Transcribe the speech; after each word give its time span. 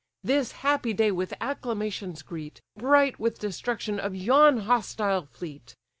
This 0.23 0.51
happy 0.65 0.93
day 0.93 1.11
with 1.11 1.31
acclamations 1.39 2.23
greet, 2.23 2.59
Bright 2.75 3.19
with 3.19 3.37
destruction 3.37 3.99
of 3.99 4.15
yon 4.15 4.61
hostile 4.61 5.27
fleet. 5.27 5.75